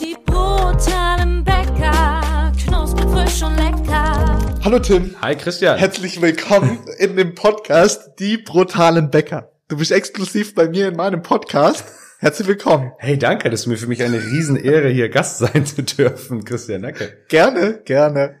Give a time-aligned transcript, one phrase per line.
[0.00, 4.38] Die brutalen Bäcker, knusprig, frisch und lecker.
[4.64, 5.78] Hallo Tim, Hi Christian.
[5.78, 9.52] herzlich willkommen in dem Podcast Die brutalen Bäcker.
[9.68, 11.84] Du bist exklusiv bei mir in meinem Podcast.
[12.18, 12.92] Herzlich willkommen.
[12.98, 16.82] Hey, danke, das ist mir für mich eine Riesenehre, hier Gast sein zu dürfen, Christian.
[16.82, 17.16] Danke.
[17.28, 18.36] Gerne, gerne.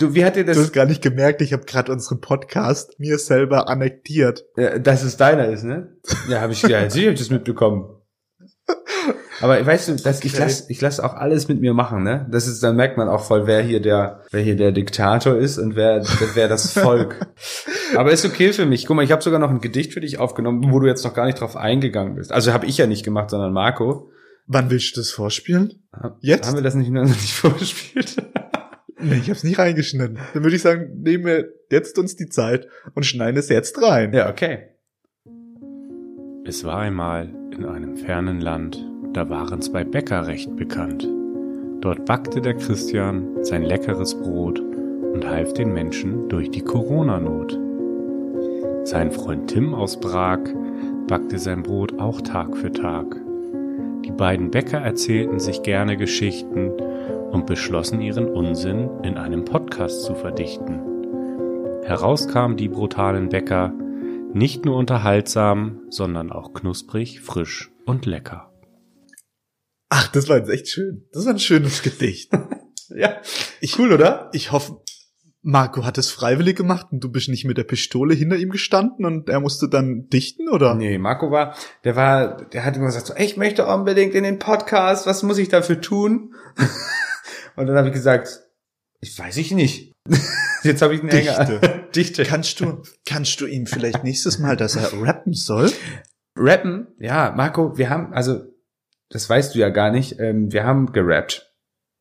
[0.00, 0.58] Du, wie hat dir Du das?
[0.58, 4.44] hast gar nicht gemerkt, ich habe gerade unseren Podcast mir selber annektiert.
[4.56, 5.92] Äh, dass es deiner ist, ne?
[6.28, 7.84] Ja, habe ich ja, sicher hab ich das mitbekommen.
[9.40, 10.42] Aber weißt du, dass ich Okay.
[10.42, 12.26] lass, ich lass auch alles mit mir machen, ne?
[12.30, 15.58] Das ist, dann merkt man auch voll, wer hier der, wer hier der Diktator ist
[15.58, 16.02] und wer,
[16.34, 17.26] wer das Volk.
[17.96, 18.86] Aber ist okay für mich.
[18.86, 21.14] Guck mal, ich habe sogar noch ein Gedicht für dich aufgenommen, wo du jetzt noch
[21.14, 22.32] gar nicht drauf eingegangen bist.
[22.32, 24.10] Also habe ich ja nicht gemacht, sondern Marco.
[24.46, 25.82] Wann willst du das vorspielen?
[26.20, 26.46] Jetzt?
[26.48, 28.16] Haben wir das nicht noch nicht vorgespielt?
[29.02, 30.18] Nee, ich hab's nicht reingeschnitten.
[30.34, 34.12] Dann würde ich sagen, nehmen wir jetzt uns die Zeit und schneiden es jetzt rein.
[34.12, 34.66] ja, okay.
[36.44, 41.08] Es war einmal in einem fernen Land, da waren zwei Bäcker recht bekannt.
[41.80, 47.58] Dort backte der Christian sein leckeres Brot und half den Menschen durch die Corona-Not.
[48.84, 50.40] Sein Freund Tim aus Prag
[51.06, 53.16] backte sein Brot auch Tag für Tag.
[54.04, 56.70] Die beiden Bäcker erzählten sich gerne Geschichten
[57.30, 60.80] und beschlossen ihren Unsinn in einem Podcast zu verdichten.
[61.84, 63.72] Heraus kamen die brutalen Bäcker,
[64.32, 68.49] nicht nur unterhaltsam, sondern auch knusprig, frisch und lecker.
[69.90, 71.06] Ach, das war jetzt echt schön.
[71.12, 72.32] Das war ein schönes Gedicht.
[72.92, 73.20] Ja.
[73.60, 74.30] Ich, cool, oder?
[74.32, 74.82] Ich hoffe,
[75.42, 79.06] Marco hat es freiwillig gemacht und du bist nicht mit der Pistole hinter ihm gestanden
[79.06, 80.74] und er musste dann dichten, oder?
[80.74, 84.40] Nee, Marco war, der war, der hat immer gesagt so, ich möchte unbedingt in den
[84.40, 86.34] Podcast, was muss ich dafür tun?
[87.56, 88.40] Und dann habe ich gesagt,
[89.00, 89.92] ich weiß ich nicht.
[90.62, 91.44] Jetzt habe ich einen Hänger.
[91.44, 91.88] Dichte.
[91.94, 92.24] Dichte.
[92.24, 95.70] Kannst du, kannst du ihm vielleicht nächstes Mal, dass er rappen soll?
[96.36, 96.88] Rappen?
[96.98, 98.49] Ja, Marco, wir haben, also,
[99.10, 101.50] das weißt du ja gar nicht, ähm, wir haben gerappt.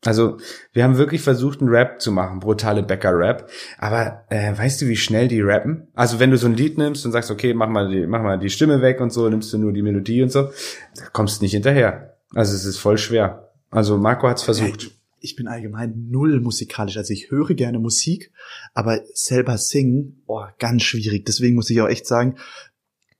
[0.05, 0.37] Also,
[0.71, 3.49] wir haben wirklich versucht, einen Rap zu machen, brutale Bäcker-Rap.
[3.77, 5.89] Aber äh, weißt du, wie schnell die rappen?
[5.93, 8.39] Also, wenn du so ein Lied nimmst und sagst, okay, mach mal die, mach mal
[8.39, 10.51] die Stimme weg und so, nimmst du nur die Melodie und so,
[10.95, 12.17] da kommst du nicht hinterher.
[12.33, 13.51] Also, es ist voll schwer.
[13.71, 14.91] Also, Marco hat's versucht.
[15.19, 16.95] Ich bin allgemein null musikalisch.
[16.95, 18.31] Also ich höre gerne Musik,
[18.73, 21.25] aber selber singen, oh, ganz schwierig.
[21.25, 22.37] Deswegen muss ich auch echt sagen,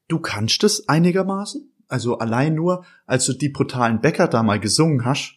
[0.07, 1.68] du kannst es einigermaßen.
[1.89, 5.33] Also allein nur, als du die brutalen Bäcker da mal gesungen hast,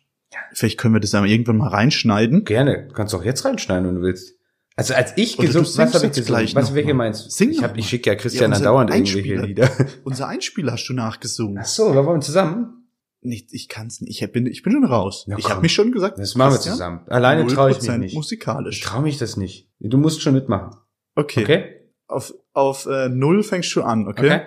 [0.53, 2.45] vielleicht können wir das ja irgendwann mal reinschneiden.
[2.45, 2.87] Gerne.
[2.89, 4.35] Du kannst auch jetzt reinschneiden, wenn du willst.
[4.77, 6.55] Also, als ich du gesungen, was habe ich gesungen?
[6.55, 7.05] Was, welche mal.
[7.05, 7.31] meinst du?
[7.31, 9.47] Sing ich hab, ich schicke ja Christian Ja, andauernd irgendwelche Einspieler.
[9.47, 9.71] Lieder.
[10.05, 11.59] Unser Einspiel hast du nachgesungen.
[11.61, 12.87] Ach so, da wollen wir zusammen.
[13.21, 14.21] Nicht, ich kann's nicht.
[14.21, 15.27] Ich bin, ich bin schon raus.
[15.29, 16.19] Ja, ich habe mich schon gesagt.
[16.19, 17.03] Das machen wir zusammen.
[17.07, 18.11] Alleine traue ich mich 0% nicht.
[18.11, 18.81] Ich musikalisch.
[18.81, 19.69] traue mich das nicht.
[19.79, 20.77] Du musst schon mitmachen.
[21.15, 21.43] Okay.
[21.43, 21.65] Okay?
[22.09, 24.43] Auf, auf äh, null fängst du an, okay?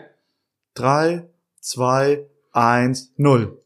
[0.74, 1.30] Drei,
[1.66, 3.62] zwei, eins, null.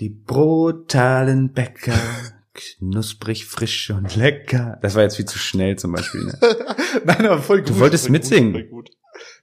[0.00, 1.94] Die brutalen Bäcker,
[2.54, 4.78] knusprig, frisch und lecker.
[4.82, 6.24] Das war jetzt viel zu schnell zum Beispiel.
[6.24, 6.38] Ne?
[7.04, 7.70] Nein, aber voll gut.
[7.70, 8.52] Du wolltest mitsingen.
[8.52, 8.90] Gut, voll gut.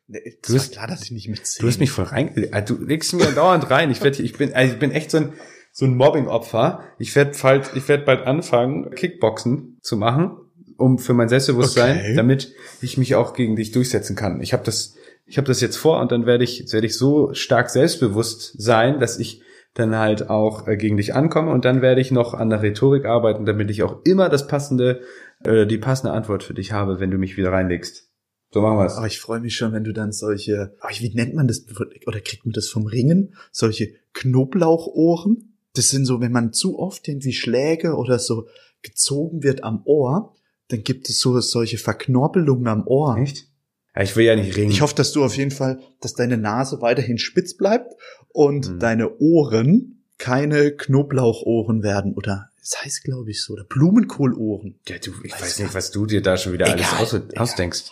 [0.08, 1.62] Nee, Du war klar, dass ich nicht mitsinge.
[1.64, 2.48] Du hast mich voll rein.
[2.52, 3.90] Also, du legst mir dauernd rein.
[3.90, 5.34] Ich werd, ich bin, also ich bin echt so ein
[5.72, 6.84] so ein Mobbing-Opfer.
[7.00, 10.38] Ich werde bald, ich werde bald anfangen, Kickboxen zu machen,
[10.78, 12.16] um für mein Selbstbewusstsein, Okay.
[12.16, 14.42] damit ich mich auch gegen dich durchsetzen kann.
[14.42, 14.96] Ich habe das,
[15.26, 19.00] ich habe das jetzt vor und dann werde ich, werde ich so stark selbstbewusst sein,
[19.00, 19.42] dass ich
[19.74, 23.06] dann halt auch äh, gegen dich ankomme und dann werde ich noch an der Rhetorik
[23.06, 25.02] arbeiten, damit ich auch immer das passende,
[25.44, 28.10] äh, die passende Antwort für dich habe, wenn du mich wieder reinlegst.
[28.52, 28.94] So machen wir es.
[28.94, 31.66] Aber ich freue mich schon, wenn du dann solche, ach, wie nennt man das,
[32.06, 33.36] oder kriegt man das vom Ringen?
[33.52, 35.58] Solche Knoblauchohren?
[35.74, 38.48] Das sind so, wenn man zu oft irgendwie Schläge oder so
[38.82, 40.36] gezogen wird am Ohr,
[40.70, 43.18] dann gibt es so solche Verknorpelungen am Ohr.
[43.18, 43.50] Echt?
[43.96, 44.72] Ja, ich will ja nicht ringen.
[44.72, 47.94] Ich hoffe, dass du auf jeden Fall, dass deine Nase weiterhin spitz bleibt
[48.30, 48.80] und Mhm.
[48.80, 54.80] deine Ohren keine Knoblauchohren werden oder es heißt, glaube ich, so, oder Blumenkohlohren.
[54.88, 57.14] Ja, du, ich Weiß weiß nicht, was du dir da schon wieder alles Egal, aus,
[57.14, 57.30] egal.
[57.38, 57.92] ausdenkst.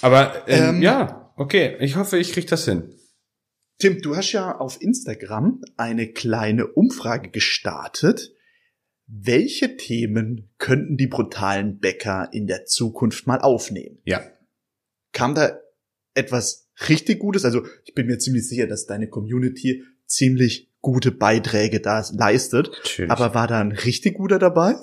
[0.00, 2.94] Aber ähm, Ähm, ja, okay, ich hoffe, ich krieg das hin.
[3.78, 8.32] Tim, du hast ja auf Instagram eine kleine Umfrage gestartet.
[9.06, 13.98] Welche Themen könnten die brutalen Bäcker in der Zukunft mal aufnehmen?
[14.04, 14.22] Ja.
[15.18, 15.58] Kam da
[16.14, 17.44] etwas richtig Gutes?
[17.44, 22.70] Also ich bin mir ziemlich sicher, dass deine Community ziemlich gute Beiträge da leistet.
[22.84, 23.10] Natürlich.
[23.10, 24.76] Aber war da ein richtig guter dabei?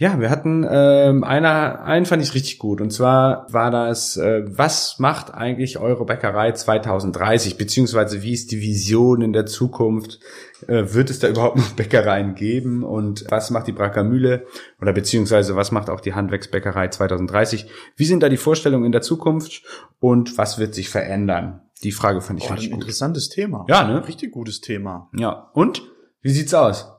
[0.00, 2.80] Ja, wir hatten ähm, einer, einen fand ich richtig gut.
[2.80, 8.62] Und zwar war das, äh, was macht eigentlich eure Bäckerei 2030, beziehungsweise wie ist die
[8.62, 10.18] Vision in der Zukunft?
[10.66, 12.82] Äh, wird es da überhaupt noch Bäckereien geben?
[12.82, 14.46] Und was macht die Bracker Mühle?
[14.80, 17.66] Oder beziehungsweise was macht auch die Handwerksbäckerei 2030?
[17.94, 19.64] Wie sind da die Vorstellungen in der Zukunft?
[19.98, 21.60] Und was wird sich verändern?
[21.82, 22.80] Die Frage fand ich Oh, ein richtig gut.
[22.80, 23.66] interessantes Thema.
[23.68, 24.08] Ja, ne?
[24.08, 25.10] Richtig gutes Thema.
[25.14, 25.50] Ja.
[25.52, 25.82] Und?
[26.22, 26.90] Wie sieht's aus?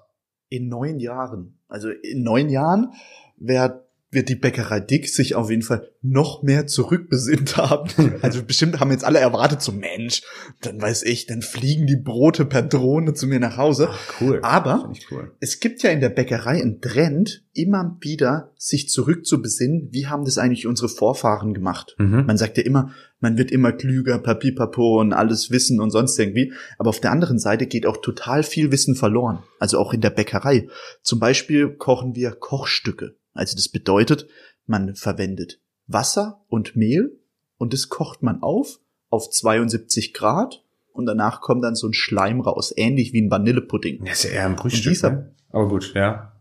[0.52, 2.94] in neun Jahren, also in neun Jahren,
[3.38, 8.16] wer wird die Bäckerei Dick sich auf jeden Fall noch mehr zurückbesinnt haben.
[8.22, 10.22] Also bestimmt haben jetzt alle erwartet, so Mensch,
[10.62, 13.90] dann weiß ich, dann fliegen die Brote per Drohne zu mir nach Hause.
[14.20, 14.40] cool.
[14.44, 15.32] Aber cool.
[15.40, 20.38] es gibt ja in der Bäckerei einen Trend, immer wieder sich zurückzubesinnen, wie haben das
[20.38, 21.96] eigentlich unsere Vorfahren gemacht?
[21.98, 22.26] Mhm.
[22.26, 22.92] Man sagt ja immer,
[23.22, 26.54] man wird immer klüger, papipapo und alles wissen und sonst irgendwie.
[26.78, 29.44] Aber auf der anderen Seite geht auch total viel Wissen verloren.
[29.60, 30.68] Also auch in der Bäckerei.
[31.02, 33.16] Zum Beispiel kochen wir Kochstücke.
[33.34, 34.28] Also das bedeutet,
[34.66, 37.18] man verwendet Wasser und Mehl
[37.58, 38.80] und das kocht man auf
[39.10, 40.64] auf 72 Grad
[40.94, 44.04] und danach kommt dann so ein Schleim raus, ähnlich wie ein Vanillepudding.
[44.06, 45.36] Das ist ja eher ein dieser- ne?
[45.50, 46.32] Aber gut, ja.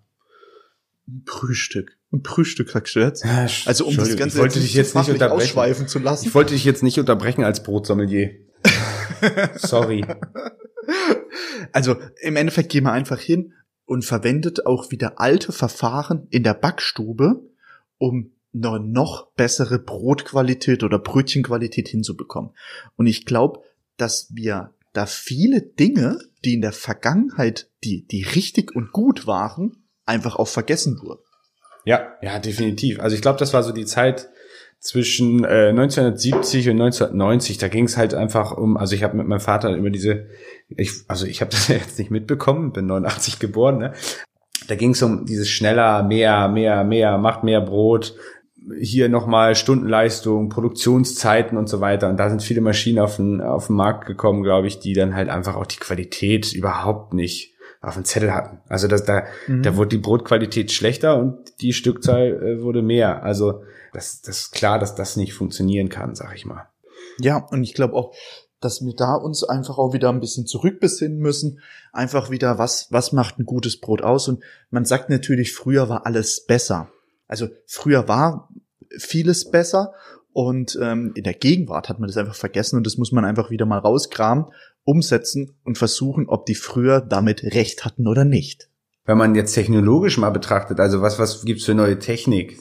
[1.09, 1.97] Ein Frühstück.
[2.12, 3.24] Ein Frühstück, jetzt?
[3.24, 5.42] Ja, Also um das Ganze ich wollte jetzt dich nicht jetzt nicht unterbrechen.
[5.42, 6.26] ausschweifen zu lassen.
[6.26, 8.32] Ich wollte dich jetzt nicht unterbrechen als Brotsommelier.
[9.56, 10.04] Sorry.
[11.72, 13.52] Also im Endeffekt gehen wir einfach hin
[13.84, 17.42] und verwendet auch wieder alte Verfahren in der Backstube,
[17.98, 22.52] um eine noch bessere Brotqualität oder Brötchenqualität hinzubekommen.
[22.96, 23.62] Und ich glaube,
[23.96, 29.84] dass wir da viele Dinge, die in der Vergangenheit, die, die richtig und gut waren,
[30.06, 31.22] einfach auch vergessen wurden.
[31.85, 33.00] Ja, ja, definitiv.
[33.00, 34.29] Also ich glaube, das war so die Zeit
[34.81, 37.59] zwischen äh, 1970 und 1990.
[37.59, 40.27] Da ging es halt einfach um, also ich habe mit meinem Vater über diese,
[40.69, 43.93] ich, also ich habe das jetzt nicht mitbekommen, bin 89 geboren, ne?
[44.69, 48.15] Da ging es um dieses schneller, mehr, mehr, mehr, macht mehr Brot,
[48.79, 52.09] hier nochmal Stundenleistung, Produktionszeiten und so weiter.
[52.09, 55.15] Und da sind viele Maschinen auf den, auf den Markt gekommen, glaube ich, die dann
[55.15, 58.59] halt einfach auch die Qualität überhaupt nicht auf dem Zettel hatten.
[58.69, 63.23] Also das, da, da wurde die Brotqualität schlechter und die Stückzahl äh, wurde mehr.
[63.23, 63.62] Also
[63.93, 66.69] das, das ist klar, dass das nicht funktionieren kann, sag ich mal.
[67.19, 68.15] Ja, und ich glaube auch,
[68.61, 71.61] dass wir da uns einfach auch wieder ein bisschen zurückbesinnen müssen.
[71.93, 74.29] Einfach wieder, was, was macht ein gutes Brot aus?
[74.29, 76.91] Und man sagt natürlich, früher war alles besser.
[77.27, 78.50] Also früher war
[78.99, 79.94] vieles besser
[80.32, 83.50] und ähm, in der Gegenwart hat man das einfach vergessen und das muss man einfach
[83.50, 84.47] wieder mal rauskramen,
[84.85, 88.69] umsetzen und versuchen, ob die früher damit recht hatten oder nicht.
[89.05, 92.59] Wenn man jetzt technologisch mal betrachtet, also was, was gibt's für neue Technik?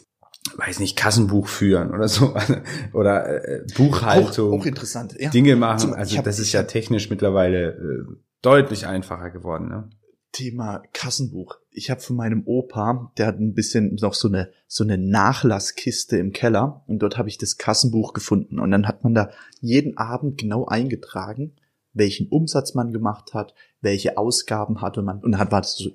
[0.56, 2.34] Weiß nicht, Kassenbuch führen oder so.
[2.94, 4.54] Oder äh, Buchhaltung.
[4.54, 5.16] Auch, auch interessant.
[5.20, 5.30] Ja.
[5.30, 5.80] Dinge machen.
[5.80, 8.04] Zum- also hab- das ist ja technisch mittlerweile äh,
[8.42, 9.68] deutlich einfacher geworden.
[9.68, 9.90] Ne?
[10.32, 11.58] Thema Kassenbuch.
[11.72, 16.18] Ich habe von meinem Opa, der hat ein bisschen noch so eine so eine Nachlasskiste
[16.18, 19.98] im Keller und dort habe ich das Kassenbuch gefunden und dann hat man da jeden
[19.98, 21.56] Abend genau eingetragen,
[22.00, 25.92] welchen Umsatz man gemacht hat, welche Ausgaben hatte man und hat war das so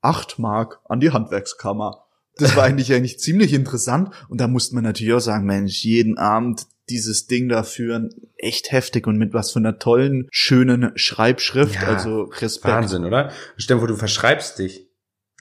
[0.00, 2.06] acht Mark an die Handwerkskammer.
[2.36, 6.16] Das war eigentlich eigentlich ziemlich interessant und da musste man natürlich auch sagen, Mensch, jeden
[6.16, 11.76] Abend dieses Ding da führen, echt heftig und mit was für einer tollen, schönen Schreibschrift,
[11.76, 12.74] Ja, also Respekt.
[12.74, 13.30] Wahnsinn, oder?
[13.56, 14.89] Stell dir vor, du verschreibst dich.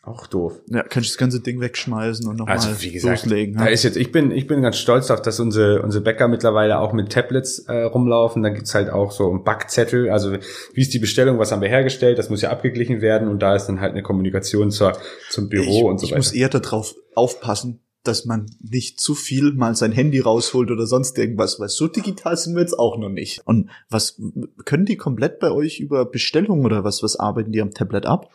[0.10, 0.60] Auch doof.
[0.68, 3.58] Ja, kann ich das ganze Ding wegschmeißen und nochmal Also wie gesagt, loslegen.
[3.58, 3.70] da ja.
[3.70, 6.94] ist jetzt, ich bin, ich bin ganz stolz darauf, dass unsere, unsere Bäcker mittlerweile auch
[6.94, 8.42] mit Tablets äh, rumlaufen.
[8.42, 10.34] Da gibt's halt auch so einen Backzettel, also
[10.74, 13.56] wie ist die Bestellung, was haben wir hergestellt, das muss ja abgeglichen werden und da
[13.56, 14.94] ist dann halt eine Kommunikation zur,
[15.30, 16.20] zum Büro ich, und so ich weiter.
[16.20, 21.18] muss eher darauf aufpassen, dass man nicht zu viel mal sein Handy rausholt oder sonst
[21.18, 23.42] irgendwas, weil so digital sind wir jetzt auch noch nicht.
[23.46, 24.20] Und was
[24.66, 28.32] können die komplett bei euch über Bestellungen oder was, was arbeiten die am Tablet ab?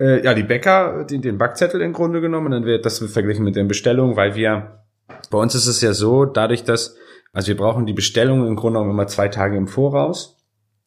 [0.00, 3.56] Äh, ja, die Bäcker, den, den Backzettel im Grunde genommen, dann wird das verglichen mit
[3.56, 4.84] den Bestellungen, weil wir,
[5.30, 6.96] bei uns ist es ja so, dadurch, dass,
[7.32, 10.38] also wir brauchen die Bestellungen im Grunde genommen immer zwei Tage im Voraus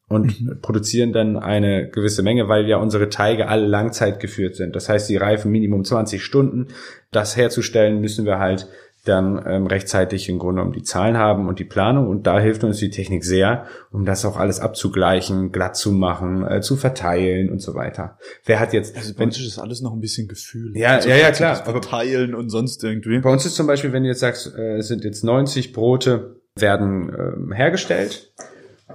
[0.08, 4.76] und produzieren dann eine gewisse Menge, weil ja unsere Teige alle Langzeit geführt sind.
[4.76, 6.68] Das heißt, die reifen Minimum 20 Stunden.
[7.12, 8.68] Das herzustellen müssen wir halt
[9.04, 12.64] dann ähm, rechtzeitig im Grunde genommen die Zahlen haben und die Planung und da hilft
[12.64, 17.50] uns die Technik sehr, um das auch alles abzugleichen, glatt zu machen, äh, zu verteilen
[17.50, 18.18] und so weiter.
[18.46, 20.78] Wer hat jetzt, Also bei wenn, uns ist das alles noch ein bisschen Gefühl.
[20.78, 23.20] Ja, also ja, ja, klar, Verteilen und sonst irgendwie.
[23.20, 26.42] bei uns ist zum Beispiel, wenn du jetzt sagst, äh, es sind jetzt 90 Brote
[26.56, 28.34] werden ähm, hergestellt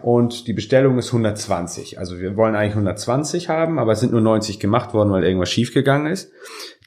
[0.03, 1.99] und die Bestellung ist 120.
[1.99, 5.50] Also wir wollen eigentlich 120 haben, aber es sind nur 90 gemacht worden, weil irgendwas
[5.50, 6.33] schiefgegangen ist.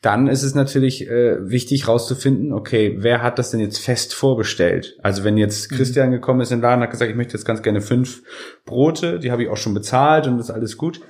[0.02, 4.98] Dann ist es natürlich äh, wichtig rauszufinden, okay, wer hat das denn jetzt fest vorbestellt?
[5.04, 7.46] Also wenn jetzt Christian gekommen ist in den Laden und hat gesagt, ich möchte jetzt
[7.46, 8.24] ganz gerne fünf
[8.66, 11.02] Brote, die habe ich auch schon bezahlt und das ist alles gut,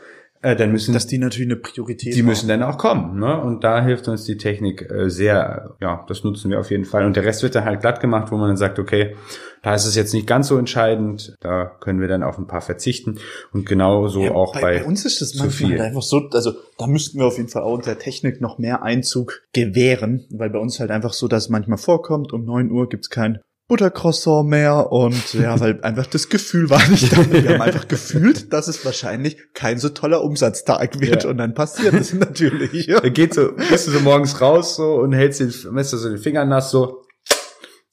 [0.42, 2.28] äh, dann müssen Dass die natürlich eine Priorität die haben.
[2.28, 3.42] müssen dann auch kommen, ne?
[3.42, 7.06] Und da hilft uns die Technik äh, sehr, ja, das nutzen wir auf jeden Fall.
[7.06, 9.16] Und der Rest wird dann halt glatt gemacht, wo man dann sagt, okay,
[9.62, 12.62] da ist es jetzt nicht ganz so entscheidend, da können wir dann auf ein paar
[12.62, 13.20] verzichten.
[13.52, 15.78] Und genauso Ja, auch bei, bei, bei uns ist das zu manchmal viel.
[15.80, 18.82] halt einfach so, also da müssten wir auf jeden Fall auch der Technik noch mehr
[18.84, 22.88] Einzug gewähren, weil bei uns halt einfach so, dass es manchmal vorkommt, um neun Uhr
[22.88, 27.18] gibt's kein Buttercroissant mehr und ja, weil einfach das Gefühl war nicht da.
[27.32, 31.30] Wir haben einfach gefühlt, dass es wahrscheinlich kein so toller Umsatztag wird Ja.
[31.30, 32.88] und dann passiert es natürlich.
[32.88, 33.00] Ja.
[33.00, 36.18] Da geht so, gehst du so morgens raus so und hältst den, du so den
[36.18, 37.04] Finger nass so,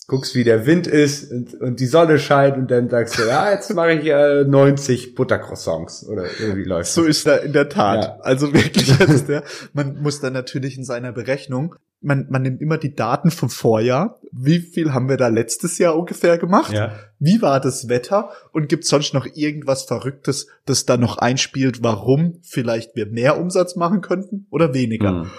[0.06, 3.50] guckst wie der Wind ist und, und die Sonne scheint und dann sagst du, ja,
[3.50, 8.04] jetzt mache ich äh, 90 Buttercroissants oder irgendwie läuft So ist er in der Tat.
[8.04, 8.18] Ja.
[8.20, 9.42] Also wirklich jetzt, ja.
[9.72, 14.20] Man muss dann natürlich in seiner Berechnung, man, man nimmt immer die Daten vom Vorjahr.
[14.30, 16.72] Wie viel haben wir da letztes Jahr ungefähr gemacht?
[16.72, 16.92] Ja.
[17.18, 18.30] Wie war das Wetter?
[18.52, 23.74] Und gibt sonst noch irgendwas Verrücktes, das da noch einspielt, warum vielleicht wir mehr Umsatz
[23.74, 25.12] machen könnten oder weniger?
[25.12, 25.30] Mhm.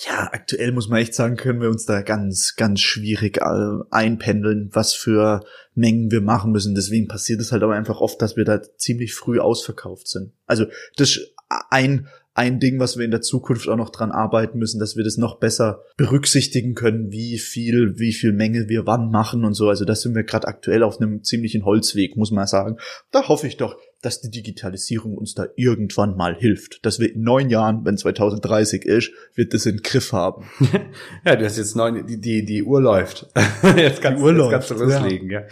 [0.00, 4.70] Ja, aktuell muss man echt sagen, können wir uns da ganz, ganz schwierig äh, einpendeln,
[4.72, 6.74] was für Mengen wir machen müssen.
[6.74, 10.32] Deswegen passiert es halt aber einfach oft, dass wir da ziemlich früh ausverkauft sind.
[10.46, 11.34] Also das ist
[11.70, 15.04] ein, ein Ding, was wir in der Zukunft auch noch dran arbeiten müssen, dass wir
[15.04, 19.68] das noch besser berücksichtigen können, wie viel, wie viel Menge wir wann machen und so.
[19.68, 22.78] Also da sind wir gerade aktuell auf einem ziemlichen Holzweg, muss man sagen.
[23.12, 26.84] Da hoffe ich doch, dass die Digitalisierung uns da irgendwann mal hilft.
[26.84, 30.44] Dass wir in neun Jahren, wenn 2030 ist, wird das in den Griff haben.
[31.24, 33.28] Ja, du hast jetzt neun, die, die, die Uhr läuft.
[33.76, 35.00] Jetzt kannst, Die Uhr jetzt kannst du läuft, ja.
[35.00, 35.42] loslegen, ja.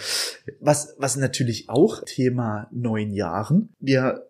[0.60, 3.70] Was, was natürlich auch Thema neun Jahren.
[3.80, 4.26] Wir,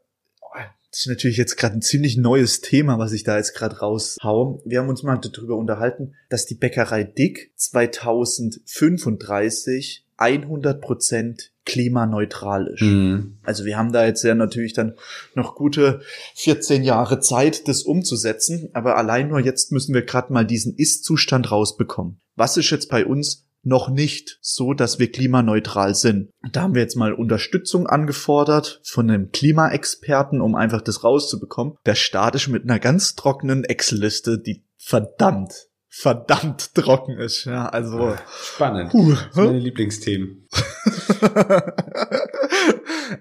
[0.91, 4.63] das ist natürlich jetzt gerade ein ziemlich neues Thema, was ich da jetzt gerade raushau.
[4.65, 12.83] Wir haben uns mal darüber unterhalten, dass die Bäckerei Dick 2035 100 Prozent klimaneutral ist.
[12.83, 13.39] Mhm.
[13.43, 14.95] Also wir haben da jetzt ja natürlich dann
[15.35, 16.01] noch gute
[16.35, 18.71] 14 Jahre Zeit, das umzusetzen.
[18.73, 22.21] Aber allein nur jetzt müssen wir gerade mal diesen Ist-Zustand rausbekommen.
[22.35, 26.31] Was ist jetzt bei uns noch nicht so, dass wir klimaneutral sind?
[26.51, 31.75] Da haben wir jetzt mal Unterstützung angefordert von einem Klimaexperten, um einfach das rauszubekommen.
[31.87, 37.45] Der Staat ist mit einer ganz trockenen Excel-Liste, die verdammt, verdammt trocken ist.
[37.45, 38.17] Ja, also.
[38.43, 38.91] Spannend.
[38.91, 40.49] Puh, Das sind meine Lieblingsthemen.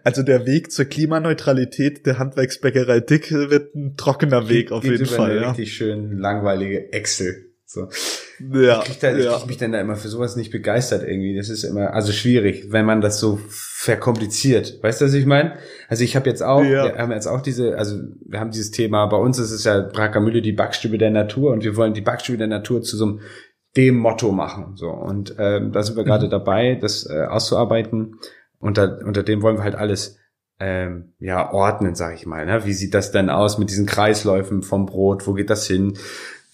[0.04, 5.06] Also der Weg zur Klimaneutralität der Handwerksbäckerei Dick wird ein trockener Weg auf Geht jeden
[5.06, 5.32] Fall.
[5.32, 5.50] Eine Ja.
[5.50, 7.52] richtig schön langweilige Excel.
[7.66, 7.90] So.
[8.54, 9.38] Ja, Ich krieg, da, ich ja.
[9.38, 11.36] krieg mich dann da immer für sowas nicht begeistert irgendwie.
[11.36, 13.40] Das ist immer, also schwierig, wenn man das so
[13.86, 14.80] verkompliziert.
[14.82, 15.54] Weißt du, was ich meine?
[15.90, 16.86] Also ich habe jetzt auch, Ja.
[16.86, 19.80] wir haben jetzt auch diese, also wir haben dieses Thema, bei uns ist es ja
[19.82, 23.20] Brackermühle die Backstube der Natur und wir wollen die Backstube der Natur zu so einem
[23.78, 24.74] dem Motto machen.
[24.76, 24.90] So.
[24.90, 26.32] Und ähm, da sind wir gerade Mhm.
[26.32, 28.16] dabei, das äh, auszuarbeiten.
[28.60, 30.18] Unter, unter dem wollen wir halt alles
[30.60, 32.46] ähm, ja, ordnen, sag ich mal.
[32.46, 32.66] Ne?
[32.66, 35.26] Wie sieht das denn aus mit diesen Kreisläufen vom Brot?
[35.26, 35.98] Wo geht das hin?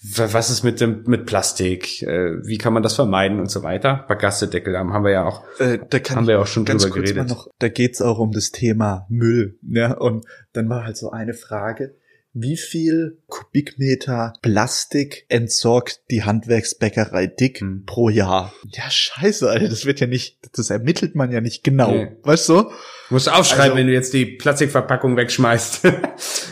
[0.00, 2.02] Was ist mit dem mit Plastik?
[2.02, 4.04] Äh, wie kann man das vermeiden und so weiter?
[4.06, 7.28] Bagasse-Deckel haben wir ja auch, Äh, da kann haben wir ja auch schon drüber geredet.
[7.28, 9.58] noch, da geht's auch um das Thema Müll.
[9.62, 11.96] Ja, und dann war halt so eine Frage.
[12.40, 17.84] Wie viel Kubikmeter Plastik entsorgt die Handwerksbäckerei Dick Hm.
[17.86, 18.52] pro Jahr?
[18.72, 21.90] Ja, scheiße, Alter, das wird ja nicht, das ermittelt man ja nicht genau.
[21.92, 22.16] Nee.
[22.22, 22.62] Weißt du?
[22.62, 22.70] Du
[23.10, 25.80] musst aufschreiben, Also- wenn du jetzt die Plastikverpackung wegschmeißt.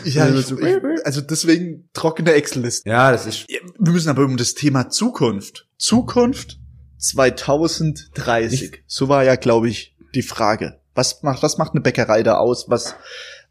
[0.05, 2.89] Ja, Also ich, so- ich, also deswegen trockene Excel-Liste.
[2.89, 5.67] ja, das ist Wir müssen aber um das Thema Zukunft.
[5.77, 6.59] Zukunft
[6.97, 8.83] 2030.
[8.87, 10.79] So war ja, glaube ich, die Frage.
[10.95, 12.69] Was macht, was macht eine Bäckerei da aus?
[12.69, 12.95] Was,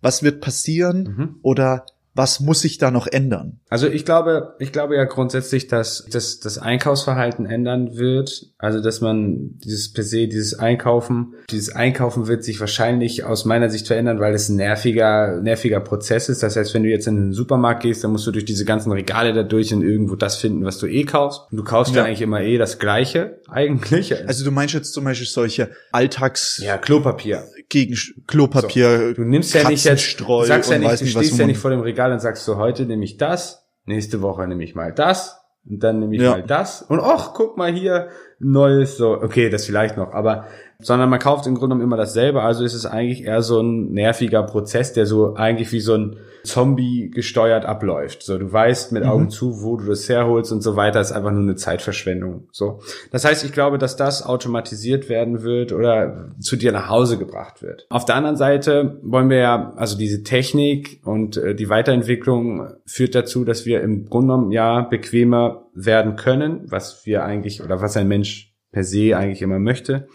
[0.00, 1.02] was wird passieren?
[1.02, 1.36] Mhm.
[1.42, 1.86] Oder
[2.16, 3.60] was muss sich da noch ändern?
[3.68, 8.46] Also ich glaube, ich glaube ja grundsätzlich, dass das, das Einkaufsverhalten ändern wird.
[8.58, 13.68] Also dass man dieses per se, dieses Einkaufen, dieses Einkaufen wird sich wahrscheinlich aus meiner
[13.68, 16.42] Sicht verändern, weil es ein nerviger, nerviger Prozess ist.
[16.42, 18.92] Das heißt, wenn du jetzt in den Supermarkt gehst, dann musst du durch diese ganzen
[18.92, 21.42] Regale da durch und irgendwo das finden, was du eh kaufst.
[21.50, 22.06] Und du kaufst ja, Ja.
[22.06, 24.26] eigentlich immer eh das Gleiche, eigentlich.
[24.26, 27.44] Also du meinst jetzt zum Beispiel solche Alltags ja, Klopapier.
[27.68, 27.96] gegen
[28.26, 31.46] Klopapier, Du nimmst ja nicht jetzt, du sagst ja nicht, du nicht, was stehst ja
[31.46, 34.74] nicht vor dem Regal und sagst so, heute nehme ich das, nächste Woche nehme ich
[34.74, 36.32] mal das und dann nehme ich Ja.
[36.32, 38.08] mal das und ach, guck mal hier,
[38.38, 40.46] neues, so, okay, das vielleicht noch, aber,
[40.78, 43.92] sondern man kauft im Grunde genommen immer dasselbe, also ist es eigentlich eher so ein
[43.92, 48.22] nerviger Prozess, der so eigentlich wie so ein Zombie gesteuert abläuft.
[48.22, 49.08] So, du weißt mit Mhm.
[49.08, 52.48] Augen zu, wo du das herholst und so weiter, ist einfach nur eine Zeitverschwendung.
[52.52, 52.80] So.
[53.10, 57.62] Das heißt, ich glaube, dass das automatisiert werden wird oder zu dir nach Hause gebracht
[57.62, 57.86] wird.
[57.90, 63.14] Auf der anderen Seite wollen wir ja, also diese Technik und äh, die Weiterentwicklung führt
[63.14, 67.96] dazu, dass wir im Grunde genommen ja bequemer werden können, was wir eigentlich oder was
[67.96, 70.06] ein Mensch per se eigentlich immer möchte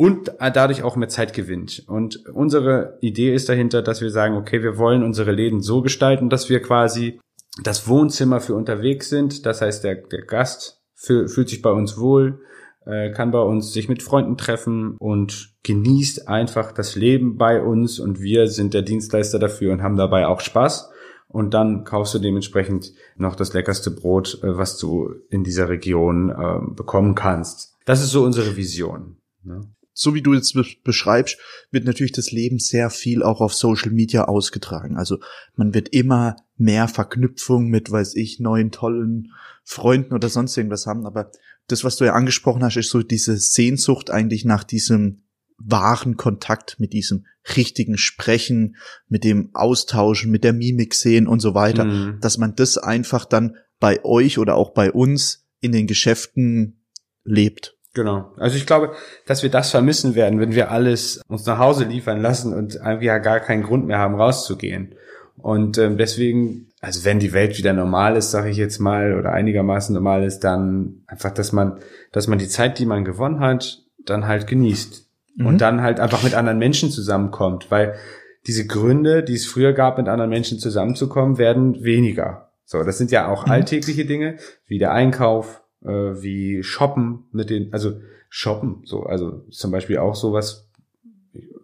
[0.00, 1.84] und dadurch auch mehr Zeit gewinnt.
[1.86, 6.30] Und unsere Idee ist dahinter, dass wir sagen, okay, wir wollen unsere Läden so gestalten,
[6.30, 7.20] dass wir quasi
[7.62, 9.44] das Wohnzimmer für unterwegs sind.
[9.44, 12.40] Das heißt, der, der Gast fühl, fühlt sich bei uns wohl,
[12.86, 18.00] äh, kann bei uns sich mit Freunden treffen und genießt einfach das Leben bei uns
[18.00, 20.90] und wir sind der Dienstleister dafür und haben dabei auch Spaß.
[21.28, 26.30] Und dann kaufst du dementsprechend noch das leckerste Brot, äh, was du in dieser Region
[26.30, 27.76] äh, bekommen kannst.
[27.84, 29.18] Das ist so unsere Vision.
[29.42, 29.60] Ne?
[29.92, 31.38] So wie du jetzt be- beschreibst,
[31.70, 34.96] wird natürlich das Leben sehr viel auch auf Social Media ausgetragen.
[34.96, 35.18] Also
[35.56, 39.32] man wird immer mehr Verknüpfung mit, weiß ich, neuen tollen
[39.64, 41.06] Freunden oder sonst irgendwas haben.
[41.06, 41.30] Aber
[41.66, 45.22] das, was du ja angesprochen hast, ist so diese Sehnsucht eigentlich nach diesem
[45.58, 48.76] wahren Kontakt, mit diesem richtigen Sprechen,
[49.08, 52.18] mit dem Austauschen, mit der Mimik sehen und so weiter, Mhm.
[52.20, 56.82] dass man das einfach dann bei euch oder auch bei uns in den Geschäften
[57.24, 57.76] lebt.
[57.94, 58.32] Genau.
[58.36, 58.92] Also ich glaube,
[59.26, 63.18] dass wir das vermissen werden, wenn wir alles uns nach Hause liefern lassen und ja
[63.18, 64.94] gar keinen Grund mehr haben, rauszugehen.
[65.36, 69.32] Und ähm, deswegen, also wenn die Welt wieder normal ist, sage ich jetzt mal, oder
[69.32, 71.80] einigermaßen normal ist, dann einfach, dass man,
[72.12, 75.08] dass man die Zeit, die man gewonnen hat, dann halt genießt.
[75.36, 75.46] Mhm.
[75.46, 77.94] Und dann halt einfach mit anderen Menschen zusammenkommt, weil
[78.46, 82.52] diese Gründe, die es früher gab, mit anderen Menschen zusammenzukommen, werden weniger.
[82.64, 83.52] So, das sind ja auch Mhm.
[83.52, 85.88] alltägliche Dinge, wie der Einkauf, äh,
[86.22, 90.68] wie Shoppen mit den, also Shoppen, so, also zum Beispiel auch sowas,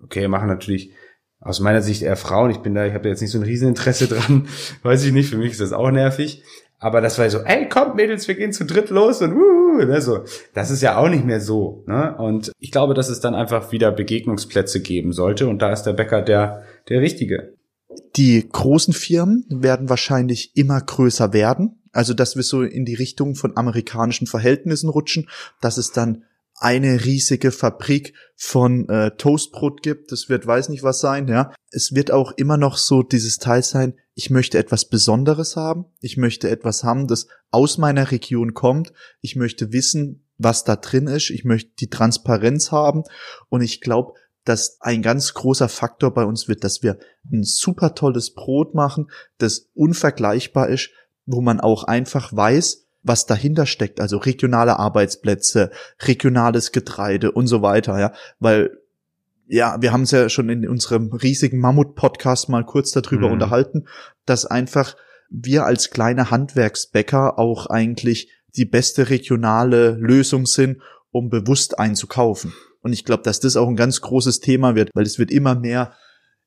[0.03, 0.93] okay, machen natürlich
[1.41, 2.51] aus meiner Sicht eher Frauen.
[2.51, 4.49] Ich bin da, ich habe da jetzt nicht so ein Rieseninteresse dran,
[4.83, 6.43] weiß ich nicht, für mich ist das auch nervig.
[6.79, 10.01] Aber das war so, ey, kommt Mädels, wir gehen zu dritt los und wuhu, ne,
[10.03, 10.25] so.
[10.53, 12.15] Das ist ja auch nicht mehr so, ne?
[12.19, 15.95] Und ich glaube, dass es dann einfach wieder Begegnungsplätze geben sollte und da ist der
[15.95, 17.55] Bäcker der, der Richtige.
[18.17, 21.83] Die großen Firmen werden wahrscheinlich immer größer werden.
[21.97, 25.29] Also, dass wir so in die Richtung von amerikanischen Verhältnissen rutschen,
[25.61, 26.25] dass es dann
[26.59, 30.13] eine riesige Fabrik von äh, Toastbrot gibt.
[30.13, 31.53] Das wird weiß nicht was sein, ja.
[31.71, 35.85] Es wird auch immer noch so dieses Teil sein, ich möchte etwas Besonderes haben.
[36.01, 38.95] Ich möchte etwas haben, das aus meiner Region kommt.
[39.21, 41.29] Ich möchte wissen, was da drin ist.
[41.29, 43.05] Ich möchte die Transparenz haben.
[43.51, 46.99] Und ich glaube, dass ein ganz großer Faktor bei uns wird, dass wir
[47.31, 50.91] ein super tolles Brot machen, das unvergleichbar ist,
[51.27, 57.63] wo man auch einfach weiß, was dahinter steckt, also regionale Arbeitsplätze, regionales Getreide und so
[57.63, 58.71] weiter, ja, weil
[59.49, 63.35] ja, wir haben es ja schon in unserem riesigen Mammut-Podcast mal kurz darüber Mhm.
[63.35, 63.87] unterhalten,
[64.25, 64.97] dass einfach
[65.31, 70.81] wir als kleine Handwerksbäcker auch eigentlich die beste regionale Lösung sind,
[71.13, 72.55] um bewusst einzukaufen.
[72.81, 75.55] Und ich glaube, dass das auch ein ganz großes Thema wird, weil es wird immer
[75.55, 75.95] mehr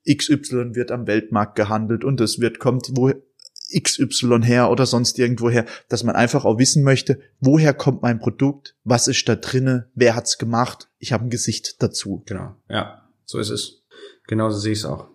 [0.09, 3.11] XY wird am Weltmarkt gehandelt und es wird kommt wo
[3.71, 8.19] XY her oder sonst irgendwo her, dass man einfach auch wissen möchte, woher kommt mein
[8.19, 12.23] Produkt, was ist da drinne, wer hat's gemacht, ich habe ein Gesicht dazu.
[12.25, 13.83] Genau, ja, so ist es.
[14.27, 15.07] Genauso sehe ich es auch.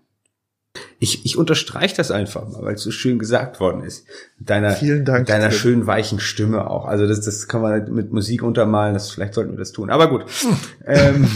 [0.99, 4.07] Ich, ich unterstreiche das einfach mal, weil es so schön gesagt worden ist.
[4.40, 5.59] Deiner, Vielen Dank, deiner Tim.
[5.59, 6.87] schönen weichen Stimme auch.
[6.87, 8.95] Also das, das kann man mit Musik untermalen.
[8.95, 9.90] Das, vielleicht sollten wir das tun.
[9.90, 10.25] Aber gut.
[10.87, 11.29] ähm,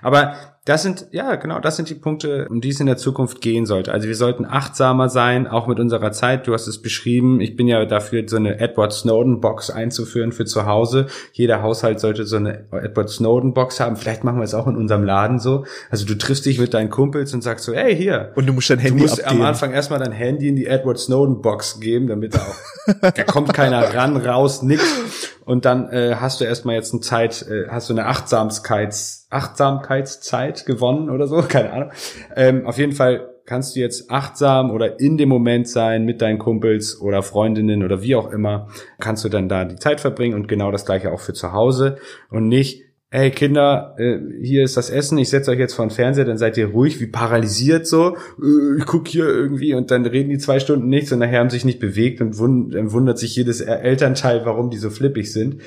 [0.00, 0.34] aber
[0.66, 3.66] das sind, ja, genau, das sind die Punkte, um die es in der Zukunft gehen
[3.66, 3.92] sollte.
[3.92, 6.48] Also wir sollten achtsamer sein, auch mit unserer Zeit.
[6.48, 7.40] Du hast es beschrieben.
[7.40, 11.06] Ich bin ja dafür, so eine Edward Snowden Box einzuführen für zu Hause.
[11.32, 13.94] Jeder Haushalt sollte so eine Edward Snowden Box haben.
[13.94, 15.64] Vielleicht machen wir es auch in unserem Laden so.
[15.88, 18.32] Also du triffst dich mit deinen Kumpels und sagst so, hey, hier.
[18.34, 19.42] Und du musst dein Du Handy musst abgeben.
[19.42, 23.22] am Anfang erstmal dein Handy in die Edward Snowden Box geben, damit da auch, da
[23.22, 25.25] kommt keiner ran, raus, nix.
[25.46, 30.66] Und dann äh, hast du erstmal jetzt eine Zeit, äh, hast du eine Achtsamkeits, Achtsamkeitszeit
[30.66, 31.90] gewonnen oder so, keine Ahnung.
[32.34, 36.38] Ähm, auf jeden Fall kannst du jetzt achtsam oder in dem Moment sein mit deinen
[36.38, 38.66] Kumpels oder Freundinnen oder wie auch immer,
[38.98, 41.98] kannst du dann da die Zeit verbringen und genau das gleiche auch für zu Hause
[42.28, 42.85] und nicht,
[43.16, 46.36] ey Kinder, äh, hier ist das Essen, ich setze euch jetzt vor den Fernseher, dann
[46.36, 50.36] seid ihr ruhig, wie paralysiert so, äh, ich guck hier irgendwie und dann reden die
[50.36, 53.78] zwei Stunden nichts und nachher haben sich nicht bewegt und dann wundert sich jedes El-
[53.78, 55.62] Elternteil, warum die so flippig sind.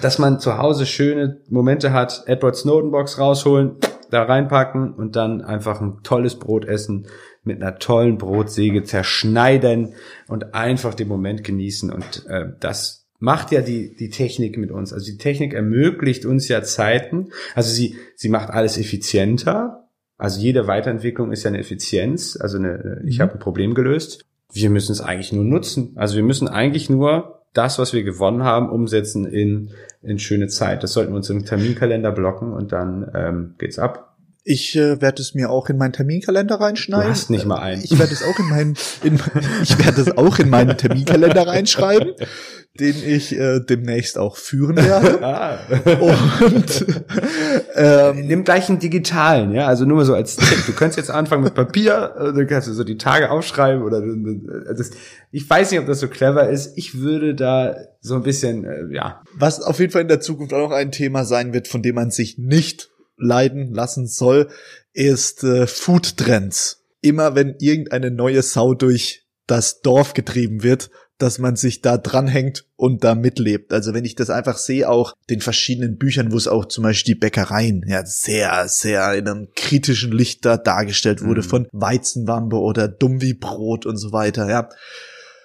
[0.00, 3.72] Dass man zu Hause schöne Momente hat, Edward Snowden Box rausholen,
[4.12, 7.08] da reinpacken und dann einfach ein tolles Brot essen,
[7.42, 9.94] mit einer tollen Brotsäge zerschneiden
[10.28, 14.92] und einfach den Moment genießen und äh, das macht ja die, die Technik mit uns.
[14.92, 17.30] Also die Technik ermöglicht uns ja Zeiten.
[17.54, 19.88] Also sie, sie macht alles effizienter.
[20.16, 22.36] Also jede Weiterentwicklung ist ja eine Effizienz.
[22.40, 23.22] Also eine, ich Mhm.
[23.22, 24.24] habe ein Problem gelöst.
[24.52, 25.92] Wir müssen es eigentlich nur nutzen.
[25.96, 29.70] Also wir müssen eigentlich nur das, was wir gewonnen haben, umsetzen in,
[30.02, 30.82] in schöne Zeit.
[30.82, 34.16] Das sollten wir uns im Terminkalender blocken und dann ähm, geht's ab.
[34.44, 37.04] Ich äh, werde es mir auch in meinen Terminkalender reinschneiden.
[37.04, 37.82] Du hast nicht mal einen.
[37.84, 39.14] Ich werde es auch in meinen, in,
[39.62, 42.14] ich werde es auch in meinen Terminkalender reinschreiben,
[42.80, 45.18] den ich äh, demnächst auch führen werde.
[45.28, 45.58] Ah.
[46.00, 46.86] Und
[47.74, 50.66] ähm, Nimm gleich einen digitalen, ja, also nur mal so als Tipp.
[50.66, 53.98] Du könntest jetzt anfangen mit Papier, äh, dann kannst du so die Tage aufschreiben oder
[53.98, 54.92] äh, das,
[55.32, 56.78] ich weiß nicht, ob das so clever ist.
[56.78, 60.52] Ich würde da so ein bisschen, äh, ja, was auf jeden Fall in der Zukunft
[60.54, 64.48] auch noch ein Thema sein wird, von dem man sich nicht leiden lassen soll,
[64.92, 66.84] ist äh, Food Trends.
[67.00, 72.64] Immer wenn irgendeine neue Sau durch das Dorf getrieben wird, dass man sich da dranhängt
[72.76, 73.72] und da mitlebt.
[73.72, 77.14] Also wenn ich das einfach sehe, auch den verschiedenen Büchern, wo es auch zum Beispiel
[77.14, 81.46] die Bäckereien ja sehr, sehr in einem kritischen Licht da dargestellt wurde, Mhm.
[81.46, 84.68] von Weizenwampe oder dumm wie Brot und so weiter, ja.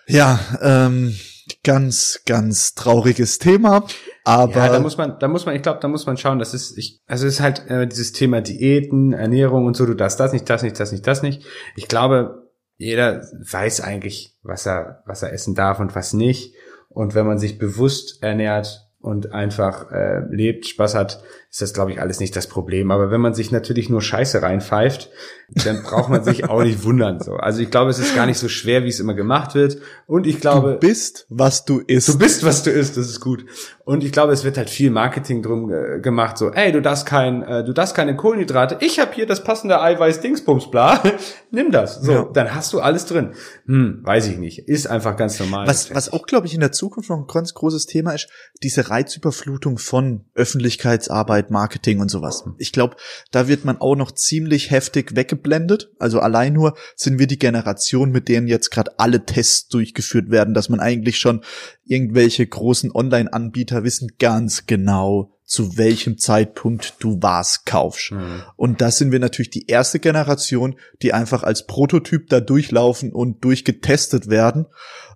[0.07, 1.15] Ja, ähm,
[1.63, 3.85] ganz, ganz trauriges Thema,
[4.25, 6.53] aber ja, da muss man, da muss man, ich glaube, da muss man schauen, das
[6.53, 10.19] ist, ich, also es ist halt äh, dieses Thema Diäten, Ernährung und so, du darfst
[10.19, 11.43] das nicht, das nicht, das nicht, das nicht.
[11.75, 12.42] Ich glaube,
[12.77, 16.55] jeder weiß eigentlich, was er, was er essen darf und was nicht.
[16.89, 21.91] Und wenn man sich bewusst ernährt und einfach äh, lebt, Spaß hat, ist das, glaube
[21.91, 22.89] ich, alles nicht das Problem.
[22.89, 25.11] Aber wenn man sich natürlich nur Scheiße reinpfeift,
[25.65, 27.19] dann braucht man sich auch nicht wundern.
[27.19, 27.35] So.
[27.35, 29.77] Also ich glaube, es ist gar nicht so schwer, wie es immer gemacht wird.
[30.07, 32.09] Und ich glaube, du bist, was du isst.
[32.09, 33.45] Du bist, was du isst, das ist gut.
[33.85, 37.05] Und ich glaube, es wird halt viel Marketing drum äh, gemacht, so, ey, du darfst
[37.05, 38.77] kein, äh, du darfst keine Kohlenhydrate.
[38.79, 41.03] Ich habe hier das passende Eiweiß Dingsbums bla.
[41.51, 42.01] Nimm das.
[42.01, 42.29] So, Ja.
[42.33, 43.33] dann hast du alles drin.
[43.67, 44.67] Hm, weiß ich nicht.
[44.67, 45.67] Ist einfach ganz normal.
[45.67, 48.27] Was, was auch, glaube ich, in der Zukunft noch ein ganz großes Thema ist,
[48.63, 52.43] diese Reizüberflutung von Öffentlichkeitsarbeit, Marketing und sowas.
[52.57, 52.95] Ich glaube,
[53.31, 55.91] da wird man auch noch ziemlich heftig weggeblendet.
[55.99, 60.53] Also allein nur sind wir die Generation, mit denen jetzt gerade alle Tests durchgeführt werden,
[60.53, 61.41] dass man eigentlich schon
[61.85, 68.11] irgendwelche großen Online-Anbieter wissen ganz genau, zu welchem Zeitpunkt du was kaufst.
[68.11, 68.41] Hm.
[68.55, 73.43] Und da sind wir natürlich die erste Generation, die einfach als Prototyp da durchlaufen und
[73.43, 74.65] durchgetestet werden.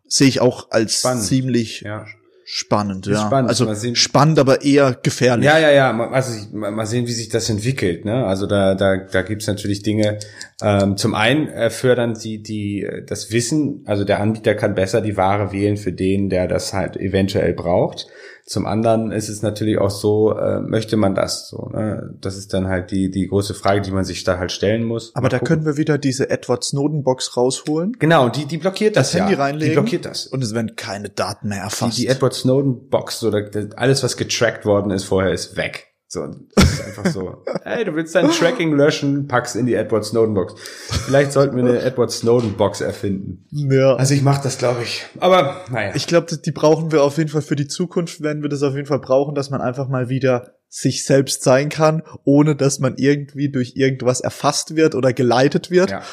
[0.06, 1.24] Sehe ich auch als Spannend.
[1.24, 2.06] ziemlich Ja.
[2.50, 3.06] Spannend.
[3.08, 3.28] Ja.
[3.28, 3.50] spannend.
[3.50, 5.46] Also spannend, aber eher gefährlich.
[5.46, 5.92] Ja, ja, ja.
[5.92, 8.06] Mal- Also mal sehen, wie sich das entwickelt.
[8.06, 8.26] Ne?
[8.26, 10.18] Also da, da, da gibt's natürlich Dinge.
[10.62, 13.84] Ähm, zum einen äh, fördern sie die äh, das Wissen.
[13.86, 18.08] Also der Anbieter kann besser die Ware wählen für den, der das halt eventuell braucht.
[18.50, 21.70] Zum anderen ist es natürlich auch so, äh, möchte man das so?
[21.74, 22.16] Ne?
[22.22, 25.12] Das ist dann halt die die große Frage, die man sich da halt stellen muss.
[25.16, 25.48] Aber Mal da gucken.
[25.56, 29.34] können wir wieder diese Edward Snowden Box rausholen genau die die blockiert das, das Handy
[29.34, 29.40] ja.
[29.40, 30.28] reinlegen Die blockiert das.
[30.28, 31.98] und es werden keine Daten mehr Die, erfasst.
[31.98, 35.88] die Edward Snowden Box oder das- alles, was getrackt worden ist vorher, ist weg.
[36.10, 37.44] So, das ist einfach so.
[37.64, 40.54] Hey, du willst dein Tracking löschen, pack's in die Edward Snowden Box.
[41.06, 43.46] Vielleicht sollten wir eine Edward Snowden Box erfinden.
[43.52, 43.96] ja.
[43.96, 45.06] Also ich mach das, glaube ich.
[45.20, 45.92] Aber naja.
[45.96, 48.76] Ich glaube, die brauchen wir auf jeden Fall für die Zukunft, werden wir das auf
[48.76, 52.98] jeden Fall brauchen, dass man einfach mal wieder sich selbst sein kann, ohne dass man
[52.98, 55.92] irgendwie durch irgendwas erfasst wird oder geleitet wird.
[55.92, 56.04] ja.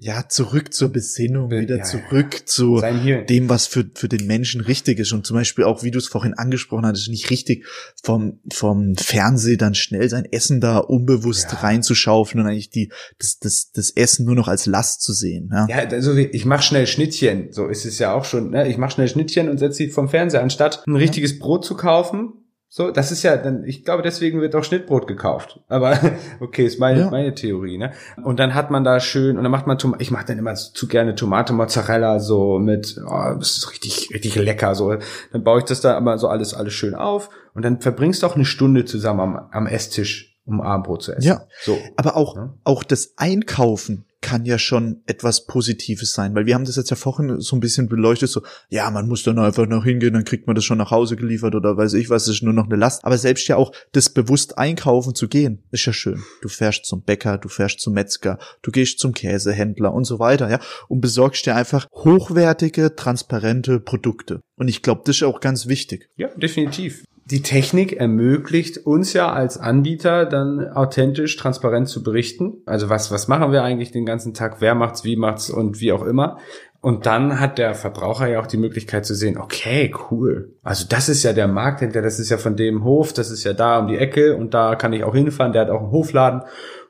[0.00, 3.26] Ja, zurück zur Besinnung, Be- wieder ja, zurück zu Sein Hirn.
[3.26, 5.12] dem, was für, für den Menschen richtig ist.
[5.12, 7.66] Und zum Beispiel auch, wie du es vorhin angesprochen hattest, nicht richtig
[8.02, 11.58] vom, vom Fernseh dann schnell sein Essen da unbewusst Ja.
[11.58, 15.50] reinzuschaufeln und eigentlich die, das, das, das Essen nur noch als Last zu sehen.
[15.52, 15.66] Ja.
[15.68, 17.52] Ja, also ich mach schnell Schnittchen.
[17.52, 18.50] So ist es ja auch schon.
[18.50, 18.68] Ne?
[18.68, 22.32] Ich mach schnell Schnittchen und setze sie vom Fernseher, anstatt ein richtiges Brot zu kaufen.
[22.74, 25.60] So, das ist ja dann, ich glaube, deswegen wird auch Schnittbrot gekauft.
[25.68, 25.98] Aber
[26.40, 27.10] okay, ist meine, Ja.
[27.10, 27.92] meine Theorie, ne?
[28.24, 30.54] Und dann hat man da schön, und dann macht man, Tom ich mache dann immer
[30.54, 34.74] zu gerne Tomate Mozzarella so mit, oh, das ist richtig, richtig lecker.
[34.74, 34.96] So,
[35.32, 38.26] dann baue ich das da aber so alles, alles schön auf und dann verbringst du
[38.26, 41.28] auch eine Stunde zusammen am, am Esstisch, um Abendbrot zu essen.
[41.28, 41.42] Ja.
[41.60, 41.76] So.
[41.98, 42.54] Aber auch, Ja.
[42.64, 46.96] auch das Einkaufen kann ja schon etwas Positives sein, weil wir haben das jetzt ja
[46.96, 50.46] vorhin so ein bisschen beleuchtet, so, ja, man muss dann einfach noch hingehen, dann kriegt
[50.46, 53.04] man das schon nach Hause geliefert oder weiß ich was, ist nur noch eine Last.
[53.04, 56.22] Aber selbst ja auch das bewusst einkaufen zu gehen, ist ja schön.
[56.40, 60.48] Du fährst zum Bäcker, du fährst zum Metzger, du gehst zum Käsehändler und so weiter,
[60.48, 64.40] ja, und besorgst dir einfach hochwertige, transparente Produkte.
[64.56, 66.08] Und ich glaube, das ist auch ganz wichtig.
[66.16, 67.04] Ja, definitiv.
[67.32, 72.58] Die Technik ermöglicht uns ja als Anbieter dann authentisch, transparent zu berichten.
[72.66, 74.60] Also was, was machen wir eigentlich den ganzen Tag?
[74.60, 76.36] Wer macht's, wie macht's und wie auch immer.
[76.82, 80.58] Und dann hat der Verbraucher ja auch die Möglichkeit zu sehen, okay, cool.
[80.62, 83.54] Also das ist ja der Markthändler, das ist ja von dem Hof, das ist ja
[83.54, 86.42] da um die Ecke und da kann ich auch hinfahren, der hat auch einen Hofladen.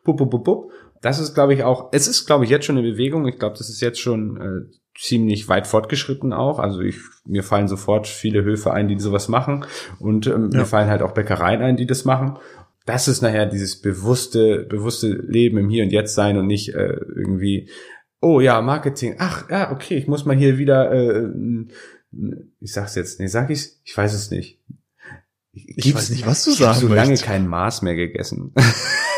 [0.02, 0.70] Pup, pup, pup, pup.
[1.02, 3.28] Das ist, glaube ich, auch, es ist, glaube ich, jetzt schon eine Bewegung.
[3.28, 6.58] Ich glaube, das ist jetzt schon äh, ziemlich weit fortgeschritten auch.
[6.58, 9.64] Also ich, mir fallen sofort viele Höfe ein, die sowas machen.
[9.98, 10.60] Und ähm, Ja.
[10.60, 12.38] mir fallen halt auch Bäckereien ein, die das machen.
[12.86, 16.96] Das ist nachher dieses bewusste, bewusste Leben im Hier und Jetzt sein und nicht äh,
[17.14, 17.68] irgendwie,
[18.20, 21.70] oh ja, Marketing, ach ja, okay, ich muss mal hier wieder, äh, n-
[22.60, 23.80] ich sag's jetzt, nee, sag ich's?
[23.84, 24.60] Ich weiß es nicht.
[25.52, 28.52] Ich weiß nicht, was du ich hab sagen so lange kein Maß mehr gegessen.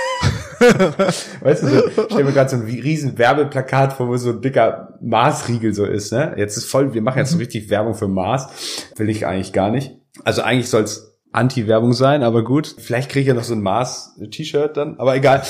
[1.40, 4.40] weißt du, so, ich stell mir gerade so ein riesen Werbeplakat vor, wo so ein
[4.40, 6.34] dicker Maßriegel so ist, ne?
[6.36, 8.92] Jetzt ist voll, wir machen jetzt so richtig Werbung für Maß.
[8.96, 9.96] Will ich eigentlich gar nicht.
[10.24, 12.76] Also eigentlich soll's Anti-Werbung sein, aber gut.
[12.78, 15.42] Vielleicht kriege ich ja noch so ein Maß-T-Shirt dann, aber egal.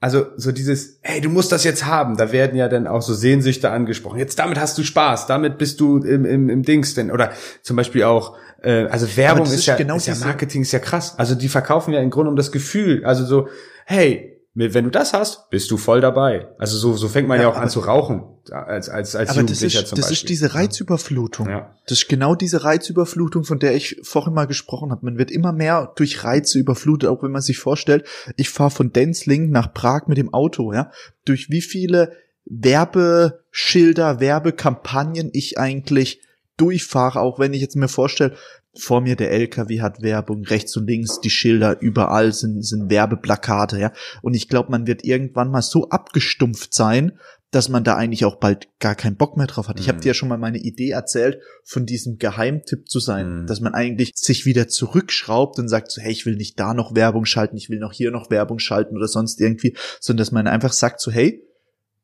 [0.00, 2.16] Also so dieses, hey, du musst das jetzt haben.
[2.16, 4.18] Da werden ja dann auch so Sehnsüchte angesprochen.
[4.18, 7.10] Jetzt damit hast du Spaß, damit bist du im, im, im Dings denn.
[7.10, 10.72] Oder zum Beispiel auch, äh, also Werbung ist, ist ja, genau ist ja Marketing ist
[10.72, 11.18] ja krass.
[11.18, 13.04] Also die verkaufen ja im Grunde um das Gefühl.
[13.04, 13.48] Also so,
[13.86, 16.48] hey, Wenn du das hast, bist du voll dabei.
[16.56, 19.42] Also so, so fängt man ja, Ja, auch an zu rauchen, als, als, als Aber
[19.42, 20.14] das Jugendlicher ist, zum das Beispiel.
[20.14, 21.50] ist diese Reizüberflutung.
[21.50, 21.74] Ja.
[21.86, 25.04] Das ist genau diese Reizüberflutung, von der ich vorhin mal gesprochen habe.
[25.04, 28.94] Man wird immer mehr durch Reize überflutet, auch wenn man sich vorstellt, ich fahre von
[28.94, 30.90] Denzling nach Prag mit dem Auto, ja.
[31.26, 32.12] Durch wie viele
[32.46, 36.22] Werbeschilder, Werbekampagnen ich eigentlich
[36.56, 38.36] durchfahre, auch wenn ich jetzt mir vorstelle,
[38.78, 43.78] vor mir der LKW hat Werbung, rechts und links die Schilder, überall sind, sind Werbeplakate,
[43.78, 43.92] ja.
[44.22, 47.18] Und ich glaube, man wird irgendwann mal so abgestumpft sein,
[47.52, 49.78] dass man da eigentlich auch bald gar keinen Bock mehr drauf hat.
[49.78, 50.02] Ich habe Mhm.
[50.02, 53.46] dir ja schon mal meine Idee erzählt, von diesem Geheimtipp zu sein, Mhm.
[53.46, 56.94] dass man eigentlich sich wieder zurückschraubt und sagt so, hey, ich will nicht da noch
[56.94, 60.48] Werbung schalten, ich will noch hier noch Werbung schalten oder sonst irgendwie, sondern dass man
[60.48, 61.42] einfach sagt so, hey,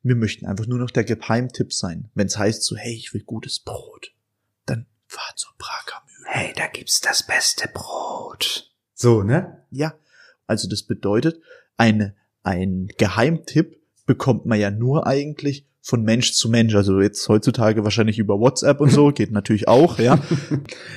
[0.04, 2.11] wir möchten einfach nur noch der Geheimtipp sein.
[2.14, 4.12] Wenn es heißt so, hey, ich will gutes Brot,
[4.64, 6.02] dann fahr zur Prager.
[6.26, 8.70] Hey, da gibt's das beste Brot.
[8.94, 9.64] So, ne?
[9.70, 9.94] Ja,
[10.46, 11.40] also das bedeutet,
[11.76, 16.74] eine, ein Geheimtipp bekommt man ja nur eigentlich von Mensch zu Mensch.
[16.74, 20.22] Also jetzt heutzutage wahrscheinlich über WhatsApp und so, geht natürlich auch, ja.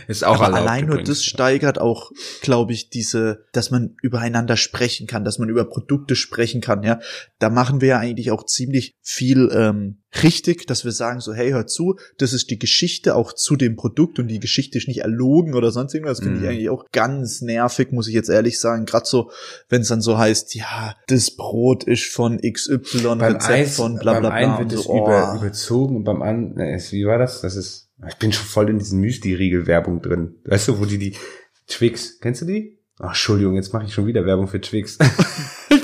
[0.08, 1.10] Ist auch Aber allein nur übrigens.
[1.10, 2.12] das steigert auch,
[2.42, 7.00] glaube ich, diese, dass man übereinander sprechen kann, dass man über Produkte sprechen kann, ja.
[7.40, 11.52] Da machen wir ja eigentlich auch ziemlich viel ähm, richtig, dass wir sagen so, hey,
[11.52, 15.00] hör zu, das ist die Geschichte auch zu dem Produkt und die Geschichte ist nicht
[15.02, 16.18] erlogen oder sonst irgendwas.
[16.18, 16.44] Das finde Mhm.
[16.46, 18.86] ich eigentlich auch ganz nervig, muss ich jetzt ehrlich sagen.
[18.86, 19.32] Gerade so,
[19.70, 22.78] wenn es dann so heißt, ja, das Brot ist von XY,
[23.18, 24.60] beim Rezept Eis, von bla bla beim einen bla.
[24.60, 25.38] wird und es so, über, oh.
[25.38, 27.42] überzogen und beim anderen, ist- wie war das?
[27.42, 30.36] Das ist, ich bin schon voll in diesen Müsli-Riegel-Werbung drin.
[30.46, 31.14] Weißt du, wo die die
[31.68, 32.78] Twix, kennst du die?
[33.00, 34.98] Ach, Entschuldigung, jetzt mache ich schon wieder Werbung für Twix.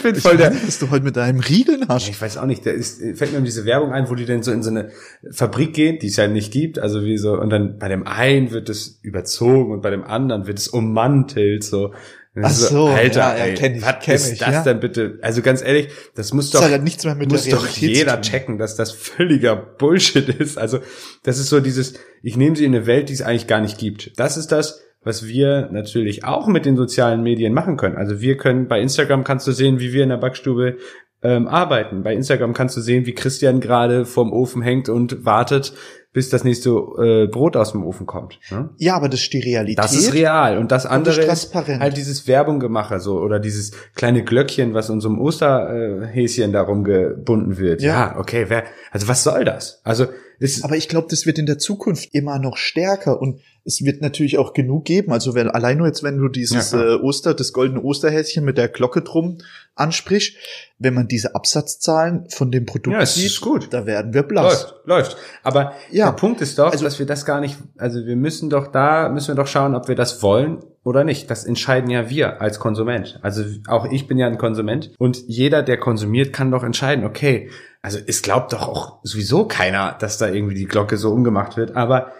[0.01, 2.09] ich bin Ich voll der, weiß, dass du heute mit deinem Riegeln hast.
[2.09, 4.43] ich weiß auch nicht, da ist, fällt mir um diese Werbung ein, wo die dann
[4.43, 4.89] so in so eine
[5.31, 8.51] Fabrik gehen, die es ja nicht gibt, also wie so, und dann bei dem einen
[8.51, 11.93] wird es überzogen und bei dem anderen wird es ummantelt, so.
[12.41, 14.63] Ach so, so, Alter, ja, ja, ey, kenn ich, was kenn ist ich, das ja.
[14.63, 15.19] denn bitte?
[15.21, 17.67] Also ganz ehrlich, das muss Das doch, hat ja nichts mehr mit muss der doch
[17.67, 20.57] jeder checken, dass das völliger Bullshit ist.
[20.57, 20.79] Also
[21.23, 23.77] das ist so dieses, ich nehme sie in eine Welt, die es eigentlich gar nicht
[23.77, 24.17] gibt.
[24.17, 27.95] Das ist das, was wir natürlich auch mit den sozialen Medien machen können.
[27.95, 30.77] Also wir können, bei Instagram kannst du sehen, wie wir in der Backstube
[31.23, 32.03] ähm, arbeiten.
[32.03, 35.73] Bei Instagram kannst du sehen, wie Christian gerade vorm Ofen hängt und wartet,
[36.13, 38.39] bis das nächste äh, Brot aus dem Ofen kommt.
[38.49, 38.69] Ne?
[38.77, 39.79] Ja, aber das ist die Realität.
[39.79, 40.57] Das ist real.
[40.57, 41.81] Und das andere ist ist transparent.
[41.81, 47.81] halt dieses Werbunggemache so oder dieses kleine Glöckchen, was unserem Osterhäschen darum gebunden wird.
[47.81, 47.91] Ja.
[47.91, 49.79] Ja, okay, wer, also was soll das?
[49.83, 50.07] Also
[50.39, 54.01] ist, Aber ich glaube, das wird in der Zukunft immer noch stärker und es wird
[54.01, 55.11] natürlich auch genug geben.
[55.11, 58.57] Also wenn, allein nur jetzt, wenn du dieses Ja, äh, Oster, das goldene Osterhäschen mit
[58.57, 59.37] der Glocke drum
[59.75, 60.35] ansprichst,
[60.79, 63.67] wenn man diese Absatzzahlen von dem Produkt Ja, sieht, ist gut.
[63.71, 64.73] da werden wir blass.
[64.85, 65.17] läuft, läuft.
[65.43, 66.07] Aber Ja.
[66.07, 69.09] der Punkt ist doch, Also- dass wir das gar nicht, also wir müssen doch da,
[69.09, 71.29] müssen wir doch schauen, ob wir das wollen oder nicht.
[71.29, 73.19] Das entscheiden ja wir als Konsument.
[73.21, 77.49] Also auch ich bin ja ein Konsument und jeder, der konsumiert, kann doch entscheiden, okay,
[77.83, 81.75] also es glaubt doch auch sowieso keiner, dass da irgendwie die Glocke so umgemacht wird,
[81.75, 82.11] aber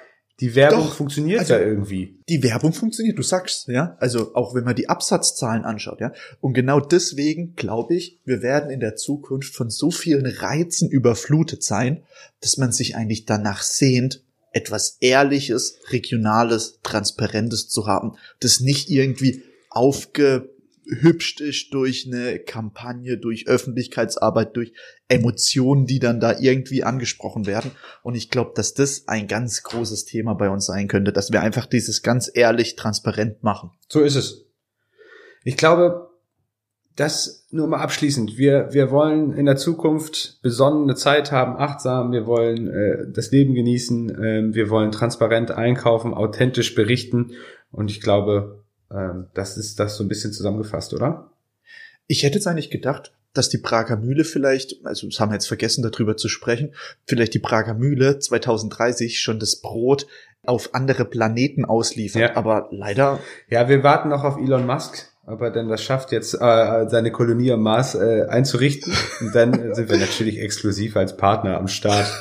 [0.41, 0.95] die Werbung Doch.
[0.95, 2.17] funktioniert Also- ja irgendwie.
[2.27, 3.95] Die Werbung funktioniert, du sagst, ja.
[3.99, 6.12] Also auch wenn man die Absatzzahlen anschaut, ja.
[6.41, 11.63] Und genau deswegen glaube ich, wir werden in der Zukunft von so vielen Reizen überflutet
[11.63, 12.04] sein,
[12.41, 19.43] dass man sich eigentlich danach sehnt, etwas Ehrliches, Regionales, Transparentes zu haben, das nicht irgendwie
[20.82, 24.74] aufgehübscht ist durch eine Kampagne, durch Öffentlichkeitsarbeit, durch
[25.08, 27.72] Emotionen, die dann da irgendwie angesprochen werden.
[28.04, 31.41] Und ich glaube, dass das ein ganz großes Thema bei uns sein könnte, dass wir
[31.41, 33.72] einfach dieses ganz ehrlich, transparent machen.
[33.89, 34.46] So ist es.
[35.44, 36.10] Ich glaube,
[36.96, 38.38] das nur mal abschließend.
[38.38, 42.12] Wir, wir wollen in der Zukunft besonnene Zeit haben, achtsam.
[42.12, 44.17] Wir wollen äh, das Leben genießen.
[44.24, 47.32] ähm, wir wollen transparent einkaufen, authentisch berichten.
[47.72, 48.61] Und ich glaube,
[49.34, 51.32] das ist das so ein bisschen zusammengefasst, oder?
[52.08, 55.47] Ich hätte jetzt eigentlich gedacht, dass die Prager Mühle vielleicht, also das haben wir jetzt
[55.47, 56.73] vergessen, darüber zu sprechen,
[57.06, 60.08] vielleicht die Prager Mühle 2030 schon das Brot
[60.43, 62.21] auf andere Planeten ausliefert.
[62.21, 62.36] Ja.
[62.36, 66.34] Aber leider, Ja, wir warten noch auf Elon Musk, ob er denn das schafft, jetzt
[66.34, 68.93] äh, seine Kolonie am Mars äh, einzurichten.
[69.21, 72.12] Und dann sind wir natürlich exklusiv als Partner am Start.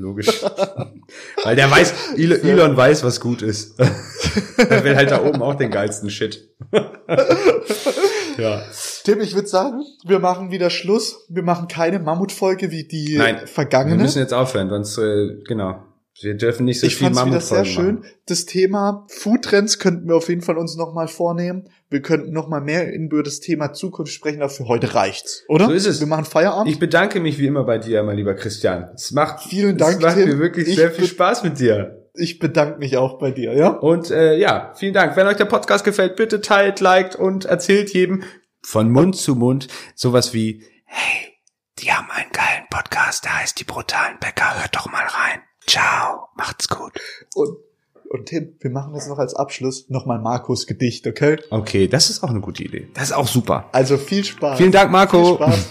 [0.00, 0.28] Logisch.
[1.44, 3.78] Weil der weiß, Elon, weiß, was gut ist.
[4.56, 6.48] er will halt da oben auch den geilsten Shit.
[8.38, 8.62] ja.
[9.04, 11.26] Tim, ich würde sagen, wir machen wieder Schluss.
[11.28, 14.02] Wir machen keine Mammutfolge wie die Nein, Wir vergangene.
[14.02, 15.82] müssen jetzt aufhören, sonst, äh, genau.
[16.22, 18.04] Wir dürfen nicht so ich viel fand's wieder sehr schön.
[18.26, 21.68] Das Thema Foodtrends könnten wir auf jeden Fall uns nochmal vornehmen.
[21.88, 25.66] Wir könnten nochmal mehr über das Thema Zukunft sprechen, aber für heute reicht's, oder?
[25.66, 26.00] So ist es.
[26.00, 26.70] Wir machen Feierabend.
[26.70, 28.90] Ich bedanke mich wie immer bei dir, mein lieber Christian.
[28.94, 30.28] Es macht, Vielen Dank, es macht Tim.
[30.28, 32.08] mir wirklich Ich sehr viel Spaß mit dir.
[32.14, 33.68] Ich bedanke mich auch bei dir, ja?
[33.68, 35.16] Und äh, ja, vielen Dank.
[35.16, 38.24] Wenn euch der Podcast gefällt, bitte teilt, liked und erzählt jedem
[38.62, 41.38] von Mund zu Mund sowas wie Hey,
[41.78, 44.60] die haben einen geilen Podcast, der heißt Die brutalen Bäcker.
[44.60, 45.40] Hört doch mal rein.
[45.70, 46.90] Ciao, macht's gut.
[47.36, 47.56] Und,
[48.08, 51.38] und Tim, wir machen das noch als Abschluss nochmal Markus Gedicht, okay?
[51.48, 52.88] Okay, das ist auch eine gute Idee.
[52.92, 53.66] Das ist auch super.
[53.70, 54.58] Also viel Spaß.
[54.58, 55.36] Vielen Dank, Marco.
[55.36, 55.68] Viel Spaß.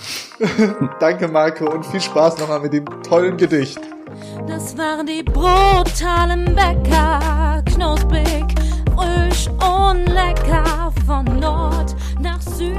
[1.01, 3.77] Danke, Marco, und viel Spaß nochmal mit dem tollen Gedicht.
[4.47, 8.45] Das waren die brutalen Bäcker, knusprig,
[8.95, 12.77] frisch und lecker von Nord nach Süd.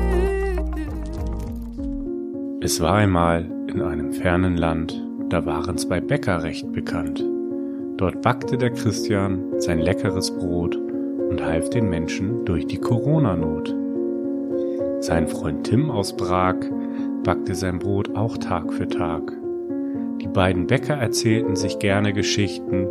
[2.62, 7.24] Es war einmal in einem fernen Land, da waren zwei Bäcker recht bekannt.
[7.96, 13.74] Dort backte der Christian sein leckeres Brot und half den Menschen durch die Corona-Not.
[15.00, 16.56] Sein Freund Tim aus Prag
[17.24, 19.32] backte sein Brot auch Tag für Tag.
[20.20, 22.88] Die beiden Bäcker erzählten sich gerne Geschichten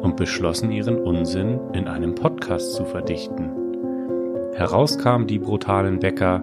[0.00, 3.50] und beschlossen ihren Unsinn in einem Podcast zu verdichten.
[4.54, 6.42] Heraus kamen die brutalen Bäcker,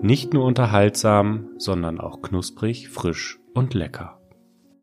[0.00, 4.21] nicht nur unterhaltsam, sondern auch knusprig, frisch und lecker.